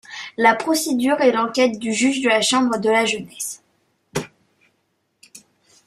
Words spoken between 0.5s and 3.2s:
procédure est l’enquête du juge de la Chambre de la